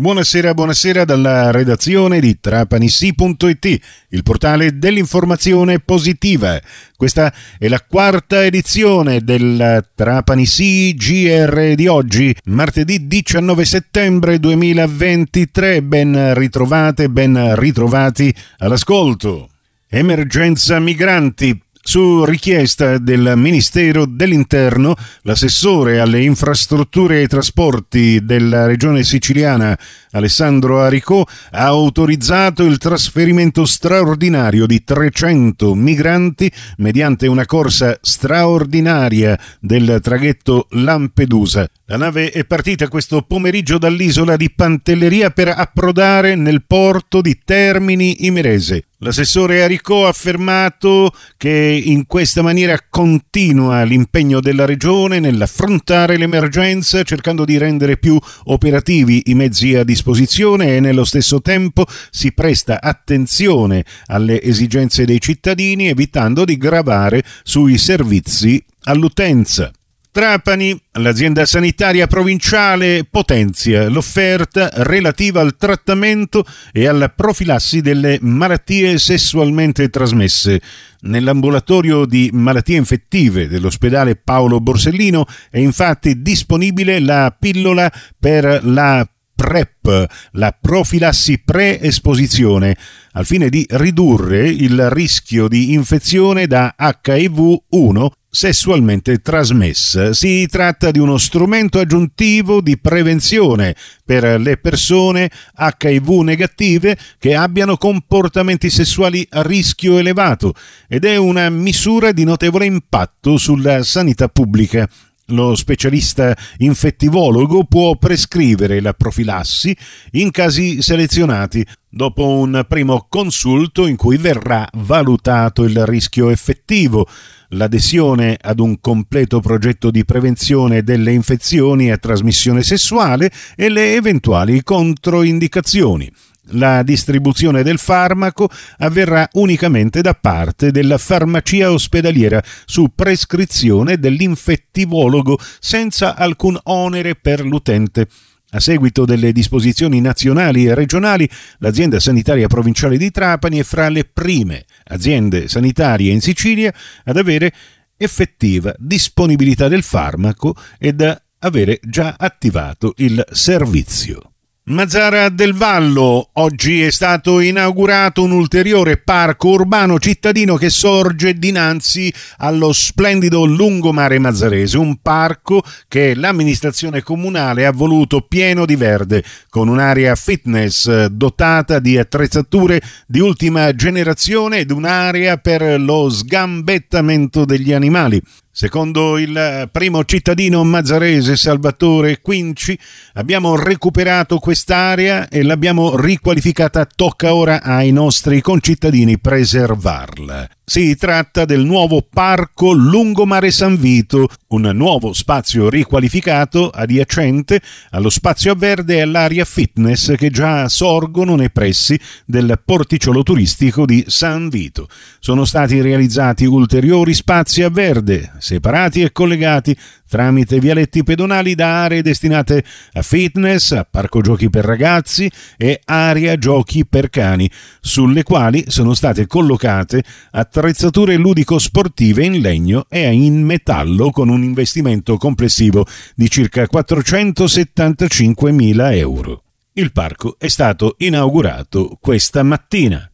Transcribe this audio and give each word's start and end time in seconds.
Buonasera, 0.00 0.54
buonasera 0.54 1.04
dalla 1.04 1.50
redazione 1.50 2.20
di 2.20 2.40
trapanissi.it, 2.40 3.80
il 4.08 4.22
portale 4.22 4.78
dell'informazione 4.78 5.78
positiva. 5.78 6.58
Questa 6.96 7.30
è 7.58 7.68
la 7.68 7.84
quarta 7.86 8.42
edizione 8.42 9.20
del 9.20 9.86
Trapanissi 9.94 10.94
GR 10.94 11.74
di 11.74 11.86
oggi, 11.86 12.34
martedì 12.44 13.08
19 13.08 13.62
settembre 13.66 14.40
2023. 14.40 15.82
Ben 15.82 16.32
ritrovate, 16.32 17.10
ben 17.10 17.54
ritrovati 17.56 18.34
all'ascolto. 18.56 19.50
Emergenza 19.86 20.78
migranti 20.78 21.60
su 21.82 22.24
richiesta 22.24 22.98
del 22.98 23.32
Ministero 23.36 24.04
dell'Interno, 24.04 24.94
l'assessore 25.22 25.98
alle 25.98 26.22
infrastrutture 26.22 27.22
e 27.22 27.26
trasporti 27.26 28.24
della 28.24 28.66
regione 28.66 29.02
siciliana, 29.02 29.76
Alessandro 30.12 30.82
Aricò, 30.82 31.24
ha 31.52 31.64
autorizzato 31.64 32.64
il 32.64 32.78
trasferimento 32.78 33.64
straordinario 33.64 34.66
di 34.66 34.84
300 34.84 35.74
migranti 35.74 36.50
mediante 36.76 37.26
una 37.26 37.46
corsa 37.46 37.98
straordinaria 38.00 39.38
del 39.58 40.00
traghetto 40.02 40.66
Lampedusa. 40.70 41.66
La 41.86 41.96
nave 41.96 42.30
è 42.30 42.44
partita 42.44 42.88
questo 42.88 43.22
pomeriggio 43.22 43.78
dall'isola 43.78 44.36
di 44.36 44.50
Pantelleria 44.50 45.30
per 45.30 45.48
approdare 45.48 46.34
nel 46.34 46.62
porto 46.64 47.20
di 47.20 47.38
Termini 47.44 48.26
Imerese. 48.26 48.84
L'assessore 49.02 49.62
Aricò 49.62 50.04
ha 50.04 50.10
affermato 50.10 51.10
che 51.38 51.82
in 51.82 52.06
questa 52.06 52.42
maniera 52.42 52.78
continua 52.90 53.82
l'impegno 53.82 54.40
della 54.40 54.66
Regione 54.66 55.20
nell'affrontare 55.20 56.18
l'emergenza 56.18 57.02
cercando 57.02 57.46
di 57.46 57.56
rendere 57.56 57.96
più 57.96 58.18
operativi 58.44 59.22
i 59.26 59.34
mezzi 59.34 59.74
a 59.74 59.84
disposizione 59.84 60.76
e 60.76 60.80
nello 60.80 61.04
stesso 61.04 61.40
tempo 61.40 61.86
si 62.10 62.32
presta 62.32 62.82
attenzione 62.82 63.86
alle 64.08 64.42
esigenze 64.42 65.06
dei 65.06 65.18
cittadini 65.18 65.88
evitando 65.88 66.44
di 66.44 66.58
gravare 66.58 67.24
sui 67.42 67.78
servizi 67.78 68.62
all'utenza. 68.82 69.72
Trapani, 70.12 70.76
l'azienda 70.94 71.46
sanitaria 71.46 72.08
provinciale 72.08 73.06
potenzia 73.08 73.88
l'offerta 73.88 74.68
relativa 74.72 75.40
al 75.40 75.56
trattamento 75.56 76.44
e 76.72 76.88
alla 76.88 77.10
profilassi 77.10 77.80
delle 77.80 78.18
malattie 78.20 78.98
sessualmente 78.98 79.88
trasmesse. 79.88 80.60
Nell'ambulatorio 81.02 82.06
di 82.06 82.28
malattie 82.32 82.76
infettive 82.76 83.46
dell'ospedale 83.46 84.16
Paolo 84.16 84.60
Borsellino 84.60 85.26
è 85.48 85.58
infatti 85.58 86.20
disponibile 86.20 86.98
la 86.98 87.32
pillola 87.38 87.88
per 88.18 88.64
la 88.64 89.08
PrEP, 89.32 90.06
la 90.32 90.56
profilassi 90.60 91.38
pre-esposizione, 91.38 92.76
al 93.12 93.24
fine 93.24 93.48
di 93.48 93.64
ridurre 93.70 94.48
il 94.48 94.90
rischio 94.90 95.46
di 95.46 95.72
infezione 95.72 96.48
da 96.48 96.74
HIV-1 96.76 98.08
sessualmente 98.30 99.18
trasmessa. 99.18 100.12
Si 100.12 100.46
tratta 100.46 100.90
di 100.90 100.98
uno 100.98 101.18
strumento 101.18 101.78
aggiuntivo 101.80 102.60
di 102.60 102.78
prevenzione 102.78 103.74
per 104.04 104.40
le 104.40 104.56
persone 104.56 105.30
HIV 105.58 106.08
negative 106.20 106.96
che 107.18 107.34
abbiano 107.34 107.76
comportamenti 107.76 108.70
sessuali 108.70 109.26
a 109.30 109.42
rischio 109.42 109.98
elevato 109.98 110.54
ed 110.88 111.04
è 111.04 111.16
una 111.16 111.50
misura 111.50 112.12
di 112.12 112.24
notevole 112.24 112.66
impatto 112.66 113.36
sulla 113.36 113.82
sanità 113.82 114.28
pubblica. 114.28 114.88
Lo 115.30 115.54
specialista 115.54 116.36
infettivologo 116.58 117.64
può 117.64 117.96
prescrivere 117.96 118.80
la 118.80 118.94
profilassi 118.94 119.76
in 120.12 120.30
casi 120.30 120.82
selezionati 120.82 121.64
dopo 121.88 122.26
un 122.26 122.64
primo 122.68 123.06
consulto 123.08 123.86
in 123.86 123.96
cui 123.96 124.16
verrà 124.16 124.68
valutato 124.74 125.64
il 125.64 125.84
rischio 125.86 126.30
effettivo, 126.30 127.06
l'adesione 127.50 128.36
ad 128.40 128.60
un 128.60 128.80
completo 128.80 129.40
progetto 129.40 129.90
di 129.90 130.04
prevenzione 130.04 130.82
delle 130.82 131.12
infezioni 131.12 131.90
a 131.90 131.98
trasmissione 131.98 132.62
sessuale 132.62 133.30
e 133.56 133.68
le 133.68 133.94
eventuali 133.94 134.62
controindicazioni 134.62 136.10
la 136.52 136.82
distribuzione 136.82 137.62
del 137.62 137.78
farmaco 137.78 138.48
avverrà 138.78 139.28
unicamente 139.32 140.00
da 140.00 140.14
parte 140.14 140.70
della 140.70 140.98
farmacia 140.98 141.70
ospedaliera 141.70 142.42
su 142.64 142.92
prescrizione 142.94 143.98
dell'infettivologo 143.98 145.38
senza 145.58 146.16
alcun 146.16 146.58
onere 146.64 147.14
per 147.14 147.44
l'utente. 147.44 148.08
A 148.52 148.58
seguito 148.58 149.04
delle 149.04 149.30
disposizioni 149.30 150.00
nazionali 150.00 150.66
e 150.66 150.74
regionali, 150.74 151.28
l'azienda 151.58 152.00
sanitaria 152.00 152.48
provinciale 152.48 152.96
di 152.96 153.10
Trapani 153.12 153.58
è 153.60 153.62
fra 153.62 153.88
le 153.88 154.04
prime 154.04 154.64
aziende 154.88 155.46
sanitarie 155.46 156.12
in 156.12 156.20
Sicilia 156.20 156.74
ad 157.04 157.16
avere 157.16 157.52
effettiva 157.96 158.74
disponibilità 158.78 159.68
del 159.68 159.84
farmaco 159.84 160.56
e 160.78 160.92
da 160.92 161.20
avere 161.40 161.78
già 161.82 162.16
attivato 162.18 162.94
il 162.96 163.24
servizio. 163.30 164.29
Mazzara 164.70 165.30
del 165.30 165.52
Vallo. 165.52 166.30
Oggi 166.34 166.82
è 166.82 166.92
stato 166.92 167.40
inaugurato 167.40 168.22
un 168.22 168.30
ulteriore 168.30 168.98
parco 168.98 169.48
urbano 169.48 169.98
cittadino 169.98 170.54
che 170.54 170.70
sorge 170.70 171.34
dinanzi 171.34 172.14
allo 172.36 172.72
splendido 172.72 173.44
lungomare 173.44 174.20
mazzarese, 174.20 174.78
un 174.78 174.98
parco 175.02 175.64
che 175.88 176.14
l'amministrazione 176.14 177.02
comunale 177.02 177.66
ha 177.66 177.72
voluto 177.72 178.20
pieno 178.20 178.64
di 178.64 178.76
verde, 178.76 179.24
con 179.48 179.66
un'area 179.66 180.14
fitness 180.14 181.06
dotata 181.06 181.80
di 181.80 181.98
attrezzature 181.98 182.80
di 183.08 183.18
ultima 183.18 183.74
generazione 183.74 184.58
ed 184.58 184.70
un'area 184.70 185.36
per 185.38 185.80
lo 185.80 186.08
sgambettamento 186.08 187.44
degli 187.44 187.72
animali. 187.72 188.22
Secondo 188.52 189.16
il 189.16 189.68
primo 189.70 190.04
cittadino 190.04 190.64
mazzarese 190.64 191.36
Salvatore 191.36 192.20
Quinci, 192.20 192.76
abbiamo 193.14 193.54
recuperato 193.54 194.38
quest'area 194.38 195.28
e 195.28 195.44
l'abbiamo 195.44 195.96
riqualificata. 195.96 196.84
Tocca 196.84 197.32
ora 197.32 197.62
ai 197.62 197.92
nostri 197.92 198.40
concittadini 198.40 199.20
preservarla. 199.20 200.48
Si 200.70 200.94
tratta 200.94 201.44
del 201.46 201.64
nuovo 201.64 202.06
parco 202.08 202.70
Lungomare 202.72 203.50
San 203.50 203.76
Vito, 203.76 204.28
un 204.48 204.70
nuovo 204.72 205.12
spazio 205.12 205.68
riqualificato 205.68 206.70
adiacente 206.70 207.60
allo 207.90 208.08
spazio 208.08 208.52
a 208.52 208.54
verde 208.54 208.98
e 208.98 209.00
all'area 209.00 209.44
fitness 209.44 210.14
che 210.14 210.30
già 210.30 210.68
sorgono 210.68 211.34
nei 211.34 211.50
pressi 211.50 211.98
del 212.24 212.60
porticciolo 212.64 213.24
turistico 213.24 213.84
di 213.84 214.04
San 214.06 214.48
Vito. 214.48 214.86
Sono 215.18 215.44
stati 215.44 215.80
realizzati 215.80 216.44
ulteriori 216.44 217.14
spazi 217.14 217.64
a 217.64 217.68
verde, 217.68 218.30
separati 218.40 219.02
e 219.02 219.12
collegati 219.12 219.76
tramite 220.08 220.58
vialetti 220.58 221.04
pedonali 221.04 221.54
da 221.54 221.84
aree 221.84 222.02
destinate 222.02 222.64
a 222.94 223.02
fitness, 223.02 223.70
a 223.72 223.86
parco 223.88 224.20
giochi 224.20 224.50
per 224.50 224.64
ragazzi 224.64 225.30
e 225.56 225.80
area 225.84 226.36
giochi 226.36 226.84
per 226.86 227.10
cani, 227.10 227.50
sulle 227.80 228.22
quali 228.22 228.64
sono 228.68 228.94
state 228.94 229.26
collocate 229.26 230.04
attrezzature 230.32 231.16
ludico-sportive 231.16 232.24
in 232.24 232.40
legno 232.40 232.86
e 232.88 233.12
in 233.12 233.44
metallo 233.44 234.10
con 234.10 234.28
un 234.28 234.42
investimento 234.42 235.16
complessivo 235.16 235.86
di 236.14 236.28
circa 236.28 236.66
475.000 236.70 238.96
euro. 238.96 239.44
Il 239.74 239.92
parco 239.92 240.34
è 240.38 240.48
stato 240.48 240.96
inaugurato 240.98 241.96
questa 242.00 242.42
mattina. 242.42 243.09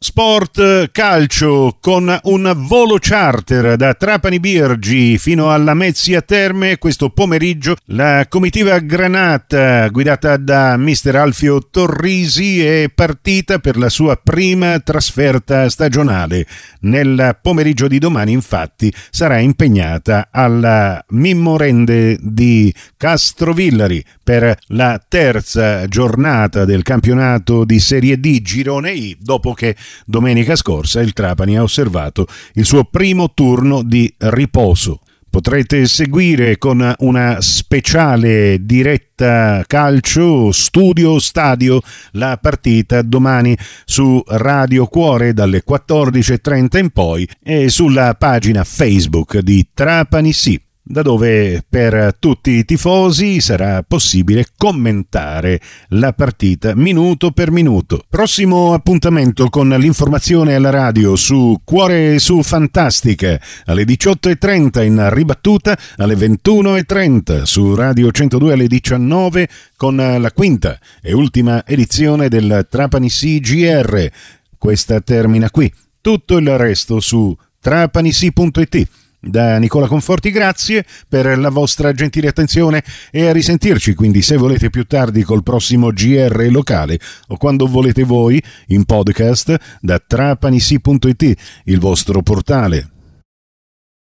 Sport 0.00 0.92
calcio 0.92 1.76
con 1.80 2.16
un 2.22 2.54
volo 2.68 2.98
charter 3.00 3.74
da 3.74 3.94
Trapani 3.94 4.38
Birgi 4.38 5.18
fino 5.18 5.50
alla 5.50 5.74
Mezzia 5.74 6.22
Terme 6.22 6.78
questo 6.78 7.10
pomeriggio 7.10 7.74
la 7.86 8.24
comitiva 8.28 8.78
Granata 8.78 9.88
guidata 9.88 10.36
da 10.36 10.76
mister 10.76 11.16
Alfio 11.16 11.66
Torrisi 11.68 12.64
è 12.64 12.88
partita 12.94 13.58
per 13.58 13.76
la 13.76 13.88
sua 13.88 14.14
prima 14.14 14.78
trasferta 14.78 15.68
stagionale. 15.68 16.46
Nel 16.82 17.36
pomeriggio 17.42 17.88
di 17.88 17.98
domani 17.98 18.30
infatti 18.30 18.94
sarà 19.10 19.38
impegnata 19.38 20.28
alla 20.30 21.04
Mimmorende 21.08 22.16
di 22.20 22.72
Castrovillari 22.96 24.04
per 24.22 24.56
la 24.68 25.02
terza 25.06 25.88
giornata 25.88 26.64
del 26.64 26.84
campionato 26.84 27.64
di 27.64 27.80
Serie 27.80 28.20
D 28.20 28.40
Girone 28.42 28.92
I 28.92 29.16
dopo 29.20 29.54
che 29.54 29.74
domenica 30.04 30.56
scorsa 30.56 31.00
il 31.00 31.12
Trapani 31.12 31.56
ha 31.56 31.62
osservato 31.62 32.26
il 32.54 32.64
suo 32.64 32.84
primo 32.84 33.32
turno 33.34 33.82
di 33.82 34.12
riposo. 34.18 35.00
Potrete 35.30 35.86
seguire 35.86 36.56
con 36.56 36.94
una 37.00 37.40
speciale 37.40 38.64
diretta 38.64 39.62
calcio 39.66 40.50
studio 40.52 41.18
stadio 41.18 41.80
la 42.12 42.38
partita 42.40 43.02
domani 43.02 43.56
su 43.84 44.22
Radio 44.26 44.86
Cuore 44.86 45.34
dalle 45.34 45.62
14.30 45.68 46.78
in 46.78 46.90
poi 46.90 47.28
e 47.42 47.68
sulla 47.68 48.14
pagina 48.14 48.64
Facebook 48.64 49.38
di 49.38 49.68
Trapani 49.74 50.32
Sì. 50.32 50.67
Da 50.90 51.02
dove 51.02 51.62
per 51.68 52.16
tutti 52.18 52.52
i 52.52 52.64
tifosi 52.64 53.42
sarà 53.42 53.84
possibile 53.86 54.46
commentare 54.56 55.60
la 55.88 56.14
partita 56.14 56.74
minuto 56.74 57.30
per 57.30 57.50
minuto. 57.50 58.02
Prossimo 58.08 58.72
appuntamento 58.72 59.50
con 59.50 59.68
l'informazione 59.68 60.54
alla 60.54 60.70
radio 60.70 61.14
su 61.14 61.60
Cuore 61.62 62.18
su 62.18 62.42
Fantastica 62.42 63.38
alle 63.66 63.84
18.30 63.84 64.82
in 64.84 65.08
ribattuta 65.12 65.78
alle 65.98 66.14
21.30 66.14 67.42
su 67.42 67.74
Radio 67.74 68.10
102 68.10 68.52
alle 68.54 68.66
19 68.66 69.48
con 69.76 69.96
la 69.96 70.32
quinta 70.32 70.78
e 71.02 71.12
ultima 71.12 71.66
edizione 71.66 72.28
del 72.28 72.66
Trapani 72.68 73.10
CGR. 73.10 74.10
Questa 74.56 75.00
termina 75.02 75.50
qui. 75.50 75.70
Tutto 76.00 76.38
il 76.38 76.56
resto 76.56 76.98
su 77.00 77.36
trapanisi.it. 77.60 78.88
Da 79.20 79.58
Nicola 79.58 79.88
Conforti 79.88 80.30
grazie 80.30 80.84
per 81.08 81.38
la 81.38 81.50
vostra 81.50 81.92
gentile 81.92 82.28
attenzione 82.28 82.84
e 83.10 83.26
a 83.26 83.32
risentirci 83.32 83.94
quindi 83.94 84.22
se 84.22 84.36
volete 84.36 84.70
più 84.70 84.84
tardi 84.84 85.24
col 85.24 85.42
prossimo 85.42 85.90
GR 85.90 86.46
locale 86.50 87.00
o 87.28 87.36
quando 87.36 87.66
volete 87.66 88.04
voi 88.04 88.42
in 88.68 88.84
podcast 88.84 89.78
da 89.80 90.00
trapanisi.it, 90.04 91.34
il 91.64 91.80
vostro 91.80 92.22
portale 92.22 92.97